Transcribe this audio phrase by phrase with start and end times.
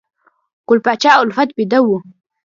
[0.67, 1.87] ګل پاچا الفت بیده و